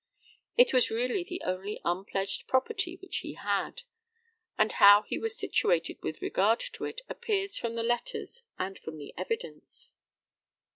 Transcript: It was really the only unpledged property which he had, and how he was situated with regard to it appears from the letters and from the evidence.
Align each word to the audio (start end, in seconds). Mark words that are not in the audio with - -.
It 0.57 0.73
was 0.73 0.89
really 0.89 1.23
the 1.23 1.43
only 1.45 1.79
unpledged 1.85 2.47
property 2.47 2.95
which 2.99 3.17
he 3.17 3.35
had, 3.35 3.83
and 4.57 4.71
how 4.71 5.03
he 5.03 5.19
was 5.19 5.37
situated 5.37 6.01
with 6.01 6.23
regard 6.23 6.59
to 6.59 6.85
it 6.85 7.01
appears 7.07 7.55
from 7.55 7.73
the 7.73 7.83
letters 7.83 8.41
and 8.57 8.79
from 8.79 8.97
the 8.97 9.13
evidence. 9.15 9.93